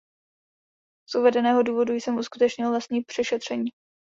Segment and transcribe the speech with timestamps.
[1.09, 3.67] Z uvedeného důvodu jsem uskutečnil vlastní přešetření.